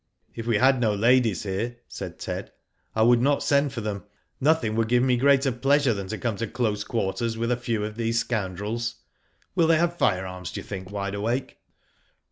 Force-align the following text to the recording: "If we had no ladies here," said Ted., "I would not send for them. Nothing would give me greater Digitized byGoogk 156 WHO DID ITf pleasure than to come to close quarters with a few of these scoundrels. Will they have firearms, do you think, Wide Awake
"If 0.33 0.47
we 0.47 0.57
had 0.57 0.81
no 0.81 0.95
ladies 0.95 1.43
here," 1.43 1.77
said 1.87 2.17
Ted., 2.17 2.51
"I 2.95 3.03
would 3.03 3.21
not 3.21 3.43
send 3.43 3.71
for 3.71 3.81
them. 3.81 4.03
Nothing 4.39 4.75
would 4.75 4.87
give 4.87 5.03
me 5.03 5.15
greater 5.15 5.51
Digitized 5.51 5.53
byGoogk 5.53 5.53
156 5.53 5.53
WHO 5.53 5.53
DID 5.53 5.57
ITf 5.57 5.61
pleasure 5.61 5.93
than 5.93 6.07
to 6.07 6.17
come 6.17 6.37
to 6.37 6.47
close 6.47 6.83
quarters 6.83 7.37
with 7.37 7.51
a 7.51 7.55
few 7.55 7.85
of 7.85 7.95
these 7.97 8.17
scoundrels. 8.19 8.95
Will 9.53 9.67
they 9.67 9.77
have 9.77 9.97
firearms, 9.99 10.51
do 10.51 10.59
you 10.59 10.63
think, 10.63 10.89
Wide 10.91 11.13
Awake 11.13 11.59